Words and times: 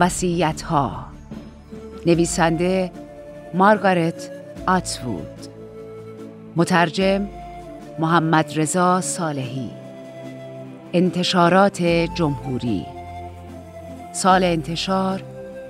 وسیعت 0.00 0.62
ها 0.62 1.06
نویسنده 2.06 2.92
مارگارت 3.54 4.30
آتوود 4.66 5.48
مترجم 6.56 7.28
محمد 7.98 8.58
رضا 8.58 9.00
صالحی. 9.00 9.70
انتشارات 10.92 11.82
جمهوری. 12.14 12.86
سال 14.12 14.44
انتشار 14.44 15.22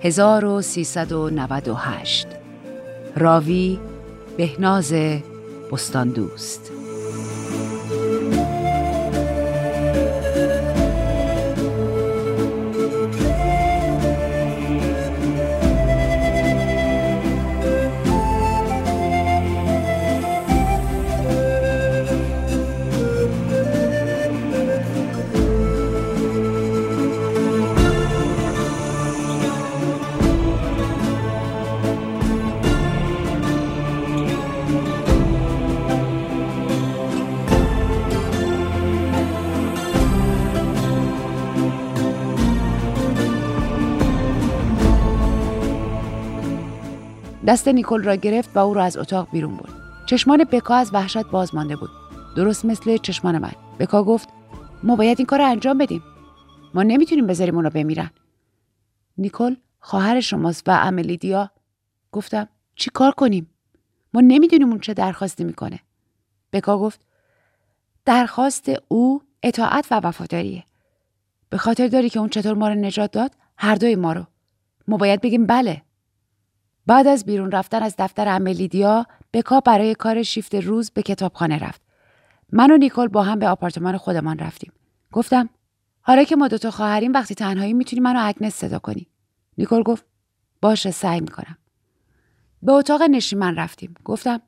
1398 0.03 2.27
راوی 3.17 3.78
بهناز 4.37 4.94
بستاندوست. 5.72 6.72
دست 47.50 47.69
نیکل 47.69 48.03
را 48.03 48.15
گرفت 48.15 48.56
و 48.56 48.59
او 48.59 48.75
را 48.75 48.84
از 48.84 48.97
اتاق 48.97 49.31
بیرون 49.33 49.56
برد. 49.56 49.72
چشمان 50.06 50.44
بکا 50.44 50.75
از 50.75 50.94
وحشت 50.94 51.27
باز 51.27 51.55
مانده 51.55 51.77
بود. 51.77 51.91
درست 52.37 52.65
مثل 52.65 52.97
چشمان 52.97 53.38
من. 53.38 53.53
بکا 53.78 54.05
گفت 54.05 54.28
ما 54.83 54.97
باید 54.97 55.21
این 55.21 55.27
کار 55.27 55.38
را 55.38 55.49
انجام 55.49 55.78
بدیم. 55.78 56.03
ما 56.75 56.83
نمی‌تونیم 56.83 57.27
بذاریم 57.27 57.56
اونا 57.56 57.71
بمیرن. 57.71 58.11
نیکل 59.19 59.55
خواهر 59.81 60.21
شماست 60.21 60.69
و 60.69 60.71
املیدیا 60.71 61.50
گفتم 62.12 62.49
چی 62.75 62.91
کار 62.94 63.12
کنیم؟ 63.12 63.50
ما 64.15 64.21
نمی‌دونیم 64.21 64.69
اون 64.69 64.81
چه 64.81 64.94
درخواستی 64.94 65.44
می‌کنه. 65.44 65.81
بکا 66.53 66.78
گفت 66.78 67.00
درخواست 68.05 68.71
او 68.88 69.22
اطاعت 69.43 69.87
و 69.91 70.00
وفاداریه. 70.05 70.65
به 71.50 71.59
خاطر 71.59 71.88
داری 71.88 72.09
که 72.11 72.21
اون 72.21 72.28
چطور 72.28 72.55
ما 72.55 72.69
رو 72.69 72.75
نجات 72.75 73.11
داد؟ 73.11 73.34
هر 73.56 73.75
دوی 73.75 73.94
ما 73.94 74.12
رو. 74.12 74.27
ما 74.88 74.97
باید 74.97 75.21
بگیم 75.21 75.47
بله. 75.47 75.82
بعد 76.87 77.07
از 77.07 77.25
بیرون 77.25 77.51
رفتن 77.51 77.83
از 77.83 77.95
دفتر 77.99 78.29
عملیدیا 78.29 79.07
بکا 79.33 79.61
برای 79.61 79.95
کار 79.95 80.23
شیفت 80.23 80.55
روز 80.55 80.91
به 80.91 81.03
کتابخانه 81.03 81.59
رفت. 81.59 81.83
من 82.53 82.71
و 82.71 82.77
نیکل 82.77 83.09
با 83.09 83.23
هم 83.23 83.39
به 83.39 83.49
آپارتمان 83.49 83.97
خودمان 83.97 84.39
رفتیم. 84.39 84.73
گفتم 85.13 85.49
حالا 86.01 86.25
که 86.25 86.37
ما 86.37 86.49
دوتا 86.49 86.71
خواهریم 86.71 87.13
وقتی 87.13 87.35
تنهایی 87.35 87.73
می‌تونی 87.73 88.01
منو 88.01 88.21
اگنس 88.23 88.55
صدا 88.55 88.79
کنی. 88.79 89.07
نیکل 89.59 89.83
گفت 89.83 90.05
باشه 90.63 90.91
سعی 90.91 91.21
می‌کنم. 91.21 91.59
به 92.63 92.73
اتاق 92.73 93.03
نشیمن 93.03 93.57
رفتیم. 93.57 93.95
گفتم 94.05 94.41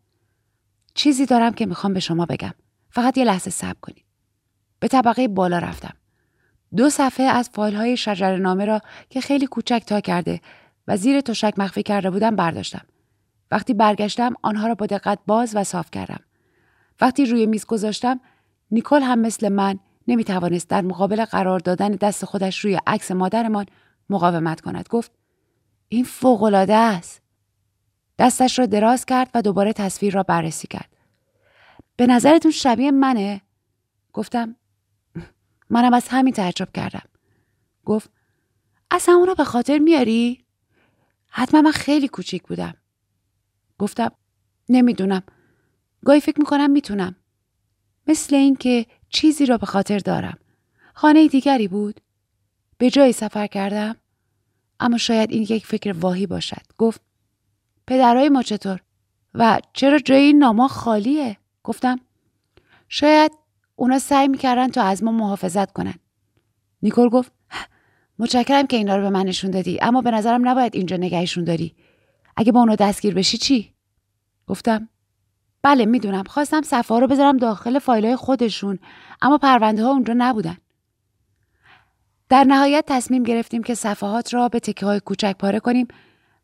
چیزی 0.94 1.26
دارم 1.26 1.52
که 1.52 1.66
می‌خوام 1.66 1.94
به 1.94 2.00
شما 2.00 2.26
بگم. 2.26 2.54
فقط 2.90 3.18
یه 3.18 3.24
لحظه 3.24 3.50
صبر 3.50 3.80
کنید. 3.80 4.04
به 4.80 4.88
طبقه 4.88 5.28
بالا 5.28 5.58
رفتم. 5.58 5.94
دو 6.76 6.90
صفحه 6.90 7.26
از 7.26 7.50
فایل 7.52 7.76
های 7.76 7.96
شجر 7.96 8.36
نامه 8.36 8.64
را 8.64 8.80
که 9.10 9.20
خیلی 9.20 9.46
کوچک 9.46 9.82
تا 9.86 10.00
کرده 10.00 10.40
زیر 10.96 11.20
تشک 11.20 11.54
مخفی 11.58 11.82
کرده 11.82 12.10
بودم 12.10 12.36
برداشتم. 12.36 12.84
وقتی 13.50 13.74
برگشتم 13.74 14.34
آنها 14.42 14.66
را 14.66 14.74
با 14.74 14.86
دقت 14.86 15.18
باز 15.26 15.56
و 15.56 15.64
صاف 15.64 15.90
کردم. 15.90 16.20
وقتی 17.00 17.26
روی 17.26 17.46
میز 17.46 17.66
گذاشتم 17.66 18.20
نیکل 18.70 19.02
هم 19.02 19.18
مثل 19.18 19.48
من 19.48 19.78
نمی 20.08 20.24
توانست 20.24 20.68
در 20.68 20.80
مقابل 20.80 21.24
قرار 21.24 21.58
دادن 21.58 21.90
دست 21.90 22.24
خودش 22.24 22.58
روی 22.58 22.78
عکس 22.86 23.10
مادرمان 23.10 23.66
مقاومت 24.10 24.60
کند. 24.60 24.88
گفت 24.88 25.12
این 25.88 26.04
فوقالعاده 26.04 26.74
است. 26.74 27.22
دستش 28.18 28.58
را 28.58 28.66
دراز 28.66 29.04
کرد 29.04 29.30
و 29.34 29.42
دوباره 29.42 29.72
تصویر 29.72 30.14
را 30.14 30.22
بررسی 30.22 30.68
کرد. 30.68 30.96
به 31.96 32.06
نظرتون 32.06 32.50
شبیه 32.50 32.90
منه؟ 32.90 33.40
گفتم 34.12 34.56
منم 35.70 35.94
از 35.94 36.08
همین 36.08 36.32
تعجب 36.32 36.68
کردم. 36.74 37.08
گفت 37.84 38.10
اصلا 38.90 39.14
اونو 39.14 39.34
به 39.34 39.44
خاطر 39.44 39.78
میاری؟ 39.78 40.41
حتما 41.34 41.62
من 41.62 41.70
خیلی 41.70 42.08
کوچیک 42.08 42.42
بودم. 42.42 42.74
گفتم 43.78 44.10
نمی‌دونم. 44.68 45.22
گاهی 46.04 46.20
فکر 46.20 46.38
می‌کنم 46.38 46.70
می‌تونم. 46.70 47.16
مثل 48.06 48.36
اینکه 48.36 48.86
چیزی 49.08 49.46
را 49.46 49.58
به 49.58 49.66
خاطر 49.66 49.98
دارم. 49.98 50.38
خانه 50.94 51.28
دیگری 51.28 51.68
بود. 51.68 52.00
به 52.78 52.90
جایی 52.90 53.12
سفر 53.12 53.46
کردم. 53.46 53.96
اما 54.80 54.98
شاید 54.98 55.30
این 55.30 55.42
یک 55.42 55.66
فکر 55.66 55.92
واهی 55.92 56.26
باشد. 56.26 56.62
گفت 56.78 57.00
پدرای 57.86 58.28
ما 58.28 58.42
چطور؟ 58.42 58.80
و 59.34 59.60
چرا 59.72 59.98
جای 59.98 60.22
این 60.22 60.38
ناما 60.38 60.68
خالیه؟ 60.68 61.36
گفتم 61.62 62.00
شاید 62.88 63.32
اونا 63.76 63.98
سعی 63.98 64.28
می‌کردن 64.28 64.68
تا 64.68 64.82
از 64.82 65.02
ما 65.04 65.12
محافظت 65.12 65.72
کنن. 65.72 65.94
نیکل 66.82 67.08
گفت 67.08 67.32
متشکرم 68.22 68.66
که 68.66 68.76
اینا 68.76 68.96
رو 68.96 69.02
به 69.02 69.10
من 69.10 69.22
نشون 69.22 69.50
دادی. 69.50 69.78
اما 69.82 70.00
به 70.00 70.10
نظرم 70.10 70.48
نباید 70.48 70.76
اینجا 70.76 70.96
نگهشون 70.96 71.44
داری. 71.44 71.74
اگه 72.36 72.52
با 72.52 72.60
اونا 72.60 72.74
دستگیر 72.74 73.14
بشی 73.14 73.38
چی؟ 73.38 73.74
گفتم 74.46 74.88
بله 75.62 75.86
می‌دونم. 75.86 76.24
خواستم 76.24 76.62
صفحه 76.62 77.00
رو 77.00 77.06
بذارم 77.06 77.36
داخل 77.36 77.78
فایل 77.78 78.16
خودشون 78.16 78.78
اما 79.22 79.38
پرونده 79.38 79.84
ها 79.84 79.90
اونجا 79.90 80.14
نبودن. 80.16 80.56
در 82.28 82.44
نهایت 82.44 82.84
تصمیم 82.86 83.22
گرفتیم 83.22 83.62
که 83.62 83.74
صفحات 83.74 84.34
را 84.34 84.48
به 84.48 84.60
تکه 84.60 84.86
های 84.86 85.00
کوچک 85.00 85.36
پاره 85.38 85.60
کنیم 85.60 85.88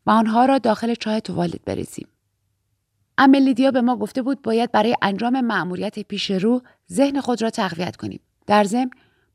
و 0.05 0.11
آنها 0.11 0.45
را 0.45 0.57
داخل 0.57 0.95
چای 0.95 1.21
توالت 1.21 1.61
بریزیم. 1.65 2.07
املیدیا 3.17 3.71
به 3.71 3.81
ما 3.81 3.95
گفته 3.95 4.21
بود 4.21 4.41
باید 4.41 4.71
برای 4.71 4.95
انجام 5.01 5.41
مأموریت 5.41 5.99
پیش 5.99 6.31
رو 6.31 6.61
ذهن 6.91 7.21
خود 7.21 7.41
را 7.41 7.49
تقویت 7.49 7.95
کنیم. 7.95 8.19
در 8.47 8.63
ضمن 8.63 8.89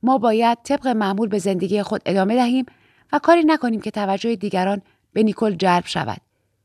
ما 0.04 0.18
باید 0.18 0.58
طبق 0.64 0.86
معمول 0.86 1.28
به 1.28 1.38
زندگی 1.38 1.82
خود 1.82 2.02
ادامه 2.06 2.34
دهیم 2.34 2.66
و 3.12 3.18
کاری 3.18 3.44
نکنیم 3.44 3.80
که 3.80 3.90
توجه 3.90 4.36
دیگران 4.36 4.82
به 5.12 5.22
نیکل 5.22 5.54
جلب 5.54 5.86
شود 5.86 6.20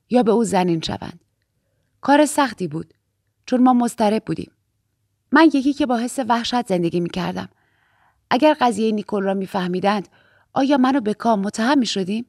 یا 0.09 0.23
به 0.23 0.31
او 0.31 0.43
زنین 0.43 0.81
شوند. 0.81 1.19
کار 2.01 2.25
سختی 2.25 2.67
بود 2.67 2.93
چون 3.45 3.63
ما 3.63 3.73
مضطرب 3.73 4.25
بودیم. 4.25 4.51
من 5.31 5.45
یکی 5.53 5.73
که 5.73 5.85
با 5.85 5.97
حس 5.97 6.19
وحشت 6.19 6.67
زندگی 6.67 6.99
می 6.99 7.09
کردم. 7.09 7.49
اگر 8.29 8.57
قضیه 8.61 8.91
نیکل 8.91 9.23
را 9.23 9.33
میفهمیدند 9.33 10.07
آیا 10.53 10.77
منو 10.77 11.01
به 11.01 11.13
کام 11.13 11.39
متهم 11.39 11.79
می 11.79 11.85
شدیم؟ 11.85 12.25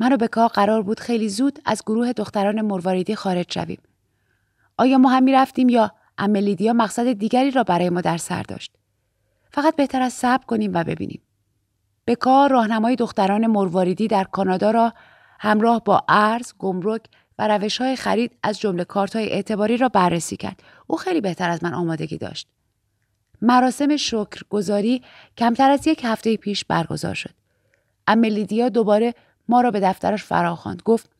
من 0.00 0.12
و 0.12 0.16
بکا 0.16 0.48
قرار 0.48 0.82
بود 0.82 1.00
خیلی 1.00 1.28
زود 1.28 1.58
از 1.64 1.82
گروه 1.86 2.12
دختران 2.12 2.60
مرواریدی 2.60 3.14
خارج 3.14 3.52
شویم. 3.52 3.82
آیا 4.76 4.98
ما 4.98 5.08
هم 5.08 5.34
رفتیم 5.34 5.68
یا 5.68 5.92
املیدیا 6.18 6.72
مقصد 6.72 7.12
دیگری 7.12 7.50
را 7.50 7.62
برای 7.62 7.90
ما 7.90 8.00
در 8.00 8.16
سر 8.16 8.42
داشت؟ 8.42 8.72
فقط 9.54 9.76
بهتر 9.76 10.02
از 10.02 10.12
صبر 10.12 10.44
کنیم 10.44 10.70
و 10.74 10.84
ببینیم. 10.84 11.22
بکا 12.06 12.46
راهنمای 12.46 12.96
دختران 12.96 13.46
مرواریدی 13.46 14.08
در 14.08 14.24
کانادا 14.24 14.70
را 14.70 14.92
همراه 15.40 15.84
با 15.84 16.04
ارز، 16.08 16.52
گمرک 16.58 17.00
و 17.38 17.48
روش 17.48 17.80
های 17.80 17.96
خرید 17.96 18.36
از 18.42 18.60
جمله 18.60 18.84
کارت 18.84 19.16
های 19.16 19.30
اعتباری 19.30 19.76
را 19.76 19.88
بررسی 19.88 20.36
کرد. 20.36 20.62
او 20.86 20.96
خیلی 20.96 21.20
بهتر 21.20 21.50
از 21.50 21.64
من 21.64 21.74
آمادگی 21.74 22.18
داشت. 22.18 22.48
مراسم 23.42 23.96
شکرگزاری 23.96 25.02
کمتر 25.38 25.70
از 25.70 25.86
یک 25.86 26.00
هفته 26.04 26.36
پیش 26.36 26.64
برگزار 26.64 27.14
شد. 27.14 27.34
املیدیا 28.06 28.68
دوباره 28.68 29.14
ما 29.48 29.60
را 29.60 29.70
به 29.70 29.80
دفترش 29.80 30.24
فراخواند. 30.24 30.82
گفت 30.84 31.10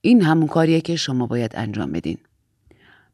این 0.00 0.22
همون 0.22 0.46
کاریه 0.46 0.80
که 0.80 0.96
شما 0.96 1.26
باید 1.26 1.52
انجام 1.54 1.92
بدین. 1.92 2.18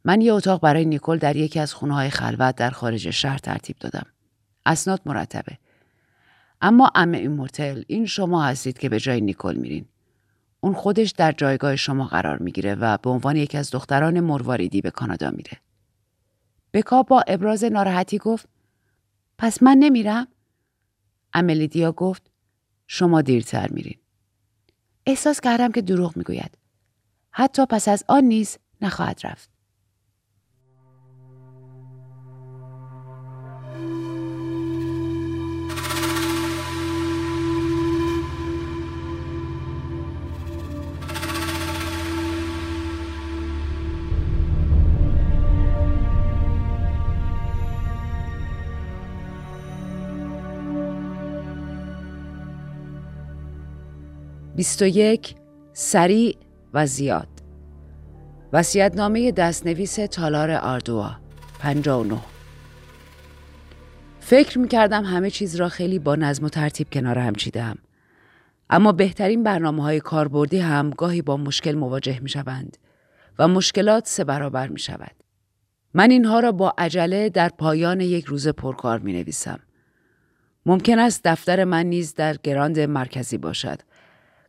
من 0.05 0.21
یه 0.21 0.33
اتاق 0.33 0.61
برای 0.61 0.85
نیکل 0.85 1.19
در 1.19 1.37
یکی 1.37 1.61
از 1.61 1.75
خونه 1.75 1.95
های 1.95 2.11
خلوت 2.11 2.57
در 2.57 2.71
خارج 2.71 3.11
شهر 3.11 3.39
ترتیب 3.39 3.77
دادم. 3.81 4.07
اسناد 4.69 5.01
مرتبه. 5.07 5.59
اما 6.61 6.91
ام 6.95 7.13
ایمورتل 7.13 7.83
این 7.87 8.07
شما 8.07 8.45
هستید 8.45 8.79
که 8.79 8.89
به 8.89 9.01
جای 9.01 9.21
نیکل 9.21 9.57
میرین. 9.57 9.85
اون 10.61 10.75
خودش 10.75 11.11
در 11.11 11.33
جایگاه 11.33 11.77
شما 11.77 12.07
قرار 12.07 12.39
می‌گیره 12.39 12.75
و 12.75 12.97
به 12.97 13.11
عنوان 13.11 13.37
یکی 13.37 13.59
از 13.59 13.71
دختران 13.71 14.21
مرواریدی 14.21 14.81
به 14.81 14.91
کانادا 14.91 15.31
میره. 15.31 15.59
بکا 16.73 17.03
با 17.03 17.25
ابراز 17.27 17.65
ناراحتی 17.65 18.19
گفت 18.19 18.49
پس 19.39 19.63
من 19.63 19.77
نمیرم؟ 19.77 20.29
املیدیا 21.33 21.93
گفت 21.93 22.31
شما 22.87 23.23
دیرتر 23.23 23.69
میرین. 23.71 23.99
احساس 25.07 25.41
کردم 25.41 25.73
که 25.73 25.83
دروغ 25.83 26.17
می‌گوید. 26.17 26.59
حتی 27.31 27.67
پس 27.67 27.89
از 27.89 28.05
آن 28.09 28.25
نیز 28.25 28.59
نخواهد 28.81 29.21
رفت. 29.25 29.58
21 54.59 55.35
سریع 55.73 56.37
و 56.75 56.87
زیاد 56.87 57.29
وسیعتنامه 58.53 59.33
دستنویس 59.33 59.95
تالار 59.95 60.51
آردوا 60.51 61.11
59 61.59 62.19
فکر 64.21 64.59
می‌کردم 64.59 65.05
همه 65.05 65.31
چیز 65.31 65.57
را 65.57 65.69
خیلی 65.69 65.99
با 65.99 66.17
نظم 66.17 66.45
و 66.45 66.49
ترتیب 66.49 66.87
کنار 66.93 67.19
هم 67.19 67.35
چیدم. 67.35 67.79
اما 68.71 68.93
بهترین 68.93 69.43
برنامه 69.43 69.83
های 69.83 70.01
کاربردی 70.01 70.59
هم 70.59 70.91
گاهی 70.91 71.23
با 71.23 71.37
مشکل 71.37 71.75
مواجه 71.75 72.21
می 72.21 72.29
شوند 72.29 72.77
و 73.39 73.49
مشکلات 73.49 74.07
سه 74.09 74.25
برابر 74.25 74.69
می 74.69 74.79
شود. 74.79 75.17
من 75.95 76.11
اینها 76.11 76.41
را 76.41 76.53
با 76.53 76.75
عجله 76.79 77.29
در 77.29 77.49
پایان 77.49 78.01
یک 78.01 78.25
روز 78.25 78.49
پرکار 78.49 78.99
می 78.99 79.13
نویسم. 79.13 79.61
ممکن 80.67 80.99
است 80.99 81.21
دفتر 81.25 81.65
من 81.65 81.87
نیز 81.87 82.15
در 82.15 82.37
گراند 82.43 82.81
مرکزی 82.81 83.39
باشد 83.39 83.79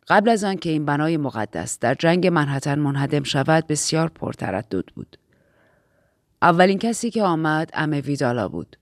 قبل 0.10 0.30
از 0.30 0.44
آنکه 0.44 0.70
این 0.70 0.86
بنای 0.86 1.18
مقدس 1.18 1.80
در 1.80 1.94
جنگ 1.94 2.28
منحتن 2.28 2.80
منهدم 2.80 3.24
شود 3.24 3.68
بسیار 3.68 4.10
پرتردد 4.10 4.86
بود. 4.96 5.18
اولین 6.42 6.80
کسی 6.80 7.10
که 7.10 7.24
آمد 7.24 7.70
ام 7.74 7.92
ویدالا 7.92 8.48
بود. 8.48 8.78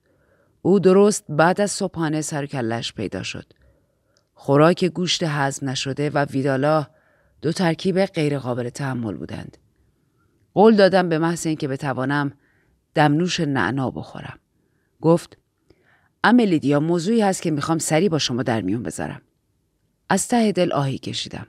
او 0.62 0.80
درست 0.80 1.24
بعد 1.28 1.60
از 1.60 1.70
صبحانه 1.70 2.20
سرکلش 2.20 2.92
پیدا 2.92 3.22
شد. 3.22 3.52
خوراک 4.34 4.84
گوشت 4.84 5.22
هضم 5.22 5.68
نشده 5.68 6.10
و 6.10 6.24
ویدالا 6.24 6.86
دو 7.42 7.52
ترکیب 7.52 8.04
غیرقابل 8.04 8.68
تحمل 8.68 9.14
بودند. 9.14 9.58
قول 10.54 10.76
دادم 10.76 11.08
به 11.08 11.18
محض 11.18 11.46
اینکه 11.46 11.68
بتوانم 11.68 12.32
دمنوش 12.94 13.40
نعنا 13.40 13.90
بخورم. 13.90 14.38
گفت 15.00 15.38
عمه 16.24 16.40
لیدیا 16.40 16.80
موضوعی 16.80 17.20
هست 17.20 17.42
که 17.42 17.50
می‌خوام 17.50 17.78
سری 17.78 18.08
با 18.08 18.18
شما 18.18 18.42
در 18.42 18.60
میون 18.60 18.82
بذارم. 18.82 19.20
از 20.08 20.28
ته 20.28 20.52
دل 20.52 20.72
آهی 20.72 20.98
کشیدم. 20.98 21.46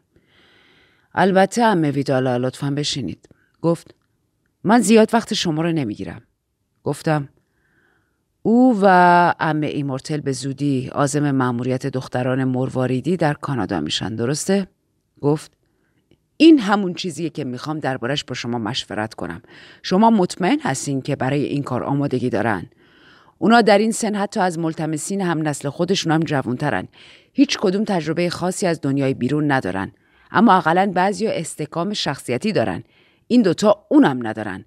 البته 1.14 1.64
عمه 1.64 1.92
ویدالا 1.92 2.38
لطفا 2.38 2.72
بشینید. 2.72 3.30
گفت 3.62 3.96
من 4.64 4.82
زیاد 4.82 5.14
وقت 5.14 5.34
شما 5.34 5.62
رو 5.62 5.72
نمی‌گیرم. 5.72 6.22
گفتم 6.84 7.30
او 8.44 8.80
و 8.82 9.36
عمه 9.40 9.68
ایمورتل 9.68 10.18
به 10.22 10.32
زودی 10.32 10.90
عازم 10.90 11.32
مأموریت 11.32 11.88
دختران 11.88 12.44
مرواریدی 12.44 13.18
در 13.18 13.34
کانادا 13.34 13.80
میشن 13.80 14.16
درسته؟ 14.16 14.68
گفت 15.22 15.52
این 16.38 16.60
همون 16.60 16.94
چیزیه 16.94 17.30
که 17.30 17.44
می‌خوام 17.44 17.80
دربارش 17.80 18.24
با 18.24 18.36
شما 18.36 18.58
مشورت 18.58 19.14
کنم. 19.14 19.42
شما 19.84 20.10
مطمئن 20.10 20.60
هستین 20.60 21.02
که 21.02 21.16
برای 21.16 21.44
این 21.44 21.64
کار 21.64 21.84
آمادگی 21.84 22.30
دارن؟ 22.30 22.70
اونا 23.42 23.62
در 23.62 23.78
این 23.78 23.92
سن 23.92 24.16
حتی 24.16 24.40
از 24.40 24.60
ملتمسین 24.60 25.22
هم 25.22 25.48
نسل 25.48 25.70
خودشون 25.70 26.12
هم 26.12 26.20
جوانترن. 26.20 26.88
هیچ 27.34 27.58
کدوم 27.58 27.84
تجربه 27.84 28.30
خاصی 28.30 28.68
از 28.68 28.82
دنیای 28.82 29.14
بیرون 29.14 29.52
ندارن. 29.52 29.92
اما 30.32 30.54
اقلا 30.54 30.92
بعضی 30.96 31.28
استکام 31.28 31.94
شخصیتی 31.94 32.52
دارن. 32.52 32.84
این 33.28 33.42
دوتا 33.42 33.86
اونم 33.90 34.28
ندارن. 34.28 34.66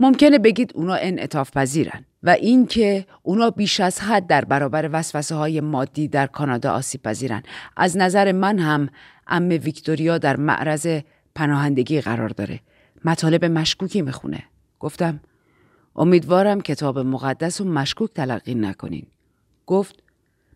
ممکنه 0.00 0.38
بگید 0.38 0.72
اونا 0.74 0.94
انعطاف 0.94 1.50
پذیرن 1.50 2.04
و 2.22 2.30
اینکه 2.30 3.06
اونا 3.22 3.50
بیش 3.50 3.80
از 3.80 4.00
حد 4.00 4.26
در 4.26 4.44
برابر 4.44 4.90
وسوسه 4.92 5.34
های 5.34 5.60
مادی 5.60 6.08
در 6.08 6.26
کانادا 6.26 6.72
آسیب 6.72 7.02
پذیرن. 7.02 7.42
از 7.76 7.96
نظر 7.96 8.32
من 8.32 8.58
هم 8.58 8.88
ام 9.26 9.48
ویکتوریا 9.48 10.18
در 10.18 10.36
معرض 10.36 11.00
پناهندگی 11.34 12.00
قرار 12.00 12.28
داره. 12.28 12.60
مطالب 13.04 13.44
مشکوکی 13.44 14.02
می‌خونه. 14.02 14.42
گفتم 14.80 15.20
امیدوارم 15.96 16.60
کتاب 16.60 16.98
مقدس 16.98 17.60
و 17.60 17.64
مشکوک 17.64 18.12
تلقی 18.12 18.54
نکنین. 18.54 19.06
گفت 19.66 20.02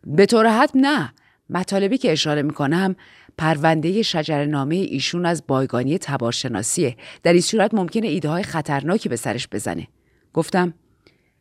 به 0.06 0.26
طور 0.26 0.46
حد 0.46 0.70
نه. 0.74 1.12
مطالبی 1.50 1.98
که 1.98 2.12
اشاره 2.12 2.42
می‌کنم 2.42 2.96
پرونده 3.38 4.02
شجرنامه 4.02 4.76
ایشون 4.76 5.26
از 5.26 5.46
بایگانی 5.46 5.98
تبارشناسیه. 5.98 6.96
در 7.22 7.32
این 7.32 7.42
صورت 7.42 7.74
ممکنه 7.74 8.06
ایده 8.06 8.28
های 8.28 8.42
خطرناکی 8.42 9.08
به 9.08 9.16
سرش 9.16 9.48
بزنه. 9.48 9.88
گفتم 10.32 10.74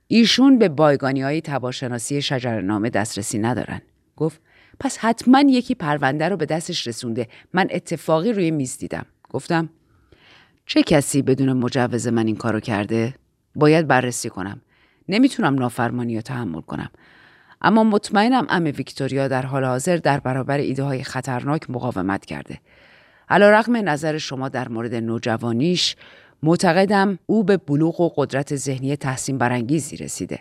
ایشون 0.08 0.60
به 0.60 0.70
بایگانی 0.70 1.22
های 1.22 1.42
تبارشناسی 1.42 2.22
شجرنامه 2.22 2.90
دسترسی 2.90 3.40
ندارن. 3.40 3.82
گفت 4.16 4.42
پس 4.80 4.98
حتما 4.98 5.40
یکی 5.40 5.76
پرونده 5.76 6.30
رو 6.30 6.38
به 6.38 6.46
دستش 6.46 6.88
رسونده. 6.88 7.28
من 7.54 7.68
اتفاقی 7.72 8.34
روی 8.34 8.52
میز 8.52 8.78
دیدم. 8.78 9.06
گفتم 9.30 9.70
چه 10.66 10.84
کسی 10.84 11.22
بدون 11.22 11.54
مجوز 11.54 12.08
من 12.08 12.28
این 12.28 12.36
کارو 12.36 12.60
کرده؟ 12.60 13.14
باید 13.56 13.88
بررسی 13.88 14.30
کنم. 14.30 14.62
نمی‌تونم 15.10 15.56
نافرمانی 15.56 16.16
رو 16.16 16.22
تحمل 16.22 16.62
کنم. 16.62 16.90
اما 17.62 17.84
مطمئنم 17.84 18.46
ام 18.50 18.64
ویکتوریا 18.64 19.28
در 19.28 19.46
حال 19.46 19.66
حاضر 19.66 19.98
در 19.98 20.20
برابر 20.20 20.58
ایده 20.58 20.84
های 20.84 21.04
خطرناک 21.04 21.70
مقاومت 21.70 22.26
کرده. 22.26 22.60
علا 23.30 23.50
رقم 23.50 23.90
نظر 23.90 24.18
شما 24.18 24.50
در 24.50 24.68
مورد 24.68 24.96
نوجوانیش 24.96 25.96
معتقدم 26.44 27.20
او 27.26 27.44
به 27.44 27.58
بلوغ 27.58 28.02
و 28.02 28.10
قدرت 28.16 28.56
ذهنی 28.56 28.96
تحسین 28.96 29.38
برانگیزی 29.38 29.98
رسیده. 29.98 30.40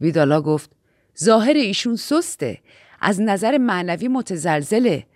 ویدالا 0.00 0.40
گفت 0.40 0.70
ظاهر 1.18 1.54
ایشون 1.54 1.96
سسته 1.96 2.58
از 3.00 3.20
نظر 3.20 3.58
معنوی 3.58 4.08
متزلزله 4.08 5.06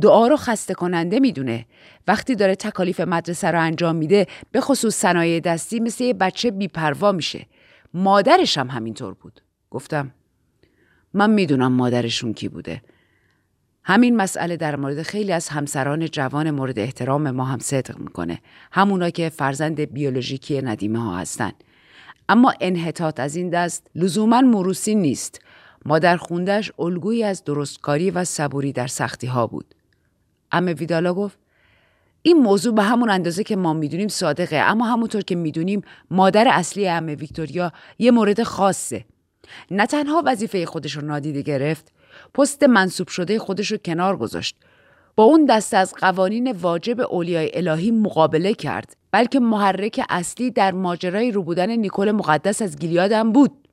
دعا 0.00 0.26
رو 0.26 0.36
خسته 0.36 0.74
کننده 0.74 1.20
می‌دونه. 1.20 1.66
وقتی 2.08 2.34
داره 2.34 2.54
تکالیف 2.54 3.00
مدرسه 3.00 3.50
رو 3.50 3.60
انجام 3.60 3.96
میده 3.96 4.26
به 4.52 4.60
خصوص 4.60 4.96
صنایع 4.96 5.40
دستی 5.40 5.80
مثل 5.80 6.04
یه 6.04 6.14
بچه 6.14 6.50
بیپروا 6.50 7.12
میشه. 7.12 7.46
مادرش 7.94 8.58
هم 8.58 8.68
همینطور 8.68 9.14
بود. 9.14 9.40
گفتم 9.70 10.10
من 11.14 11.30
می‌دونم 11.30 11.72
مادرشون 11.72 12.34
کی 12.34 12.48
بوده. 12.48 12.82
همین 13.84 14.16
مسئله 14.16 14.56
در 14.56 14.76
مورد 14.76 15.02
خیلی 15.02 15.32
از 15.32 15.48
همسران 15.48 16.06
جوان 16.06 16.50
مورد 16.50 16.78
احترام 16.78 17.30
ما 17.30 17.44
هم 17.44 17.58
صدق 17.58 17.98
می‌کنه. 17.98 18.40
همونا 18.72 19.10
که 19.10 19.28
فرزند 19.28 19.80
بیولوژیکی 19.80 20.62
ندیمه 20.62 21.02
ها 21.02 21.16
هستن. 21.16 21.52
اما 22.28 22.54
انحطاط 22.60 23.20
از 23.20 23.36
این 23.36 23.50
دست 23.50 23.86
لزوما 23.94 24.40
مروسی 24.40 24.94
نیست. 24.94 25.40
مادر 25.84 26.16
خوندش 26.16 26.72
الگویی 26.78 27.24
از 27.24 27.44
درستکاری 27.44 28.10
و 28.10 28.24
صبوری 28.24 28.72
در 28.72 28.86
سختی 28.86 29.26
ها 29.26 29.46
بود. 29.46 29.74
ام 30.52 30.66
ویدالا 30.66 31.14
گفت 31.14 31.38
این 32.22 32.38
موضوع 32.38 32.74
به 32.74 32.82
همون 32.82 33.10
اندازه 33.10 33.44
که 33.44 33.56
ما 33.56 33.72
می‌دونیم 33.72 34.08
صادقه 34.08 34.56
اما 34.56 34.86
همونطور 34.86 35.22
که 35.22 35.34
می‌دونیم 35.36 35.82
مادر 36.10 36.48
اصلی 36.48 36.88
ام 36.88 37.06
ویکتوریا 37.06 37.72
یه 37.98 38.10
مورد 38.10 38.42
خاصه. 38.42 39.04
نه 39.70 39.86
تنها 39.86 40.22
وظیفه 40.26 40.66
خودش 40.66 40.96
رو 40.96 41.02
نادیده 41.02 41.42
گرفت 41.42 41.92
پست 42.34 42.62
منصوب 42.62 43.08
شده 43.08 43.38
خودش 43.38 43.72
رو 43.72 43.76
کنار 43.76 44.16
گذاشت. 44.16 44.56
با 45.16 45.24
اون 45.24 45.44
دست 45.44 45.74
از 45.74 45.94
قوانین 45.94 46.52
واجب 46.52 47.00
اولیای 47.00 47.50
الهی 47.54 47.90
مقابله 47.90 48.54
کرد 48.54 48.96
بلکه 49.12 49.40
محرک 49.40 50.00
اصلی 50.08 50.50
در 50.50 50.72
ماجرای 50.72 51.30
روبودن 51.30 51.70
نیکول 51.70 52.12
مقدس 52.12 52.62
از 52.62 52.76
گیلیادم 52.76 53.32
بود. 53.32 53.68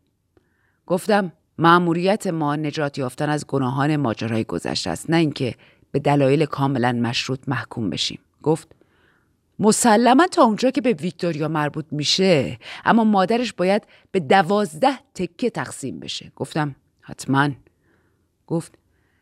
گفتم 0.85 1.31
معموریت 1.57 2.27
ما 2.27 2.55
نجات 2.55 2.97
یافتن 2.97 3.29
از 3.29 3.47
گناهان 3.47 3.95
ماجرای 3.95 4.43
گذشته 4.43 4.89
است 4.89 5.09
نه 5.09 5.17
اینکه 5.17 5.55
به 5.91 5.99
دلایل 5.99 6.45
کاملا 6.45 6.91
مشروط 6.91 7.39
محکوم 7.47 7.89
بشیم. 7.89 8.19
گفت 8.43 8.67
مسلما 9.59 10.27
تا 10.27 10.43
اونجا 10.43 10.71
که 10.71 10.81
به 10.81 10.93
ویکتوریا 10.93 11.47
مربوط 11.47 11.85
میشه 11.91 12.57
اما 12.85 13.03
مادرش 13.03 13.53
باید 13.53 13.83
به 14.11 14.19
دوازده 14.19 14.99
تکه 15.13 15.49
تقسیم 15.49 15.99
بشه. 15.99 16.31
گفتم 16.35 16.75
حتما. 17.01 17.49
گفت 18.47 18.77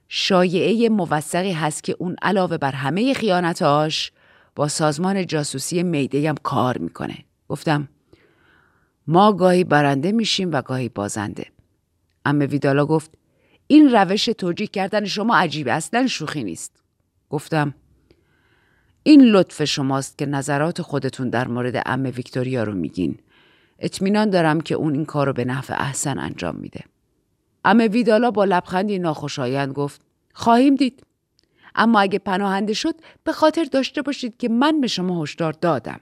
شایعه 0.07 0.89
موثقی 0.89 1.51
هست 1.51 1.83
که 1.83 1.95
اون 1.99 2.15
علاوه 2.21 2.57
بر 2.57 2.71
همه 2.71 3.13
خیانتاش 3.13 4.11
با 4.55 4.67
سازمان 4.67 5.25
جاسوسی 5.25 5.83
میده 5.83 6.29
هم 6.29 6.35
کار 6.43 6.77
می‌کنه. 6.77 7.17
گفتم 7.49 7.87
ما 9.07 9.33
گاهی 9.33 9.63
برنده 9.63 10.11
میشیم 10.11 10.51
و 10.51 10.61
گاهی 10.61 10.89
بازنده. 10.89 11.45
ام 12.25 12.39
ویدالا 12.39 12.85
گفت 12.85 13.11
این 13.67 13.91
روش 13.91 14.25
توجیه 14.25 14.67
کردن 14.67 15.05
شما 15.05 15.37
عجیبه 15.37 15.71
اصلا 15.71 16.07
شوخی 16.07 16.43
نیست. 16.43 16.83
گفتم 17.29 17.73
این 19.03 19.21
لطف 19.21 19.63
شماست 19.63 20.17
که 20.17 20.25
نظرات 20.25 20.81
خودتون 20.81 21.29
در 21.29 21.47
مورد 21.47 21.81
ام 21.85 22.03
ویکتوریا 22.03 22.63
رو 22.63 22.73
میگین. 22.73 23.17
اطمینان 23.79 24.29
دارم 24.29 24.61
که 24.61 24.75
اون 24.75 24.93
این 24.93 25.05
کار 25.05 25.27
رو 25.27 25.33
به 25.33 25.45
نفع 25.45 25.81
احسن 25.81 26.19
انجام 26.19 26.55
میده. 26.55 26.83
ام 27.65 27.77
ویدالا 27.91 28.31
با 28.31 28.45
لبخندی 28.45 28.99
ناخوشایند 28.99 29.73
گفت 29.73 30.01
خواهیم 30.33 30.75
دید. 30.75 31.03
اما 31.75 31.99
اگه 31.99 32.19
پناهنده 32.19 32.73
شد 32.73 32.95
به 33.23 33.31
خاطر 33.31 33.63
داشته 33.63 34.01
باشید 34.01 34.37
که 34.37 34.49
من 34.49 34.81
به 34.81 34.87
شما 34.87 35.23
هشدار 35.23 35.53
دادم. 35.53 35.99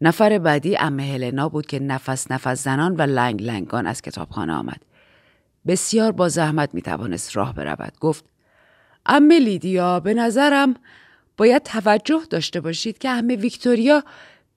نفر 0.00 0.38
بعدی 0.38 0.76
ام 0.76 1.00
هلنا 1.00 1.48
بود 1.48 1.66
که 1.66 1.78
نفس 1.78 2.30
نفس 2.30 2.64
زنان 2.64 2.96
و 2.96 3.02
لنگ 3.02 3.42
لنگان 3.42 3.86
از 3.86 4.02
کتابخانه 4.02 4.52
آمد. 4.52 4.91
بسیار 5.66 6.12
با 6.12 6.28
زحمت 6.28 6.74
می 6.74 6.82
توانست 6.82 7.36
راه 7.36 7.54
برود. 7.54 7.92
گفت 8.00 8.24
ام 9.06 9.32
لیدیا 9.32 10.00
به 10.00 10.14
نظرم 10.14 10.74
باید 11.36 11.62
توجه 11.62 12.20
داشته 12.30 12.60
باشید 12.60 12.98
که 12.98 13.10
همه 13.10 13.36
ویکتوریا 13.36 14.04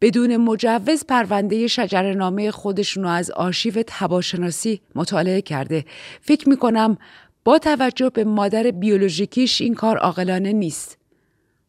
بدون 0.02 0.38
مجوز 0.38 1.06
پرونده 1.06 1.68
شجرنامه 1.68 2.52
خودشون 2.52 3.04
رو 3.04 3.10
از 3.10 3.32
آرشیو 3.32 3.84
تباشناسی 3.88 4.82
مطالعه 4.96 5.42
کرده. 5.42 5.86
فکر 6.22 6.50
می 6.50 6.58
کنم 6.58 6.98
با 7.44 7.58
توجه 7.58 8.10
به 8.10 8.24
مادر 8.24 8.64
بیولوژیکیش 8.72 9.62
این 9.62 9.74
کار 9.74 9.98
عاقلانه 9.98 10.54
نیست. 10.54 10.98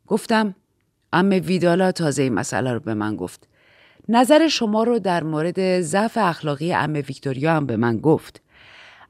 گفتم 0.06 0.54
ام 1.12 1.30
ویدالا 1.30 1.92
تازه 1.92 2.22
این 2.22 2.34
مسئله 2.34 2.72
رو 2.72 2.80
به 2.80 2.94
من 2.94 3.16
گفت. 3.16 3.48
نظر 4.08 4.48
شما 4.48 4.84
رو 4.84 4.98
در 4.98 5.24
مورد 5.24 5.80
ضعف 5.80 6.18
اخلاقی 6.20 6.72
ام 6.72 6.92
ویکتوریا 6.92 7.52
هم 7.52 7.66
به 7.66 7.76
من 7.76 7.98
گفت. 7.98 8.42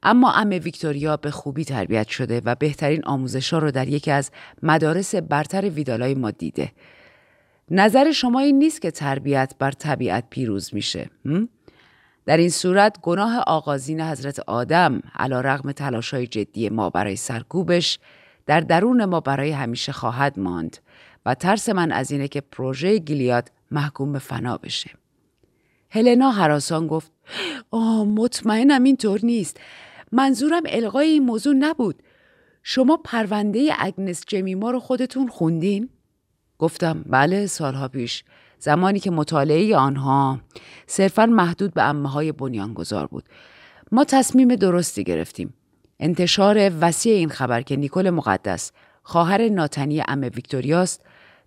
اما 0.06 0.32
ام 0.32 0.50
ویکتوریا 0.50 1.16
به 1.16 1.30
خوبی 1.30 1.64
تربیت 1.64 2.08
شده 2.08 2.42
و 2.44 2.54
بهترین 2.54 3.04
آموزش 3.04 3.52
ها 3.52 3.58
رو 3.58 3.70
در 3.70 3.88
یکی 3.88 4.10
از 4.10 4.30
مدارس 4.62 5.14
برتر 5.14 5.68
ویدالای 5.68 6.14
ما 6.14 6.30
دیده. 6.30 6.72
نظر 7.70 8.12
شما 8.12 8.40
این 8.40 8.58
نیست 8.58 8.82
که 8.82 8.90
تربیت 8.90 9.54
بر 9.58 9.70
طبیعت 9.70 10.25
پیروز 10.30 10.75
میشه. 10.75 11.10
در 12.26 12.36
این 12.36 12.50
صورت 12.50 13.00
گناه 13.02 13.38
آغازین 13.38 14.00
حضرت 14.00 14.40
آدم 14.40 15.02
علا 15.14 15.40
رغم 15.40 15.72
تلاش 15.72 16.14
های 16.14 16.26
جدی 16.26 16.68
ما 16.68 16.90
برای 16.90 17.16
سرکوبش 17.16 17.98
در 18.46 18.60
درون 18.60 19.04
ما 19.04 19.20
برای 19.20 19.50
همیشه 19.50 19.92
خواهد 19.92 20.38
ماند 20.38 20.78
و 21.26 21.34
ترس 21.34 21.68
من 21.68 21.92
از 21.92 22.10
اینه 22.10 22.28
که 22.28 22.40
پروژه 22.40 22.98
گیلیاد 22.98 23.50
محکوم 23.70 24.12
به 24.12 24.18
فنا 24.18 24.56
بشه. 24.56 24.90
هلنا 25.90 26.30
حراسان 26.30 26.86
گفت 26.86 27.12
آه 27.70 28.04
مطمئنم 28.04 28.84
اینطور 28.84 29.20
نیست 29.22 29.60
منظورم 30.12 30.62
القای 30.66 31.08
این 31.08 31.22
موضوع 31.22 31.54
نبود. 31.54 32.02
شما 32.62 32.96
پرونده 32.96 33.72
اگنس 33.78 34.25
جمیما 34.26 34.70
رو 34.70 34.80
خودتون 34.80 35.28
خوندین؟ 35.28 35.88
گفتم 36.58 37.04
بله 37.06 37.46
سالها 37.46 37.88
پیش. 37.88 38.25
زمانی 38.58 39.00
که 39.00 39.10
مطالعه 39.10 39.76
آنها 39.76 40.40
صرفا 40.86 41.26
محدود 41.26 41.75
به 41.75 41.82
امه 41.82 42.10
های 42.10 42.32
بنیانگذار 42.32 43.06
بود. 43.06 43.25
ما 43.92 44.04
تصمیم 44.04 44.54
درستی 44.54 45.04
گرفتیم. 45.04 45.54
انتشار 46.00 46.72
وسیع 46.80 47.14
این 47.14 47.28
خبر 47.28 47.62
که 47.62 47.76
نیکل 47.76 48.10
مقدس 48.10 48.72
خواهر 49.02 49.48
ناتنی 49.48 50.02
ام 50.08 50.20
ویکتوریاست 50.20 51.02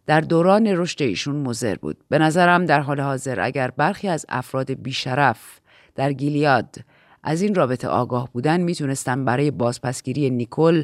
در 0.06 0.22
دوران 0.22 0.68
رشد 0.68 1.01
ایشون 1.01 1.36
مزر 1.36 1.75
بود. 1.75 1.98
به 2.10 2.18
نظرم 2.20 2.66
در 2.66 2.80
حال 2.80 3.00
حاضر 3.00 3.39
اگر 3.39 3.72
برخی 3.72 4.08
از 4.08 4.25
افراد 4.30 4.72
بیشرف 4.72 5.60
در 5.96 6.13
گیلیاد 6.13 6.75
از 7.24 7.42
این 7.42 7.56
رابطه 7.56 7.88
آگاه 7.88 8.30
بودن 8.34 8.62
می‌تونستن 8.62 9.26
برای 9.26 9.52
بازپسگیری 9.52 10.30
نیکل 10.30 10.84